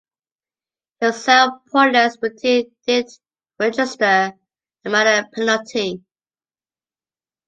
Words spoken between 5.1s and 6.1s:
penalty.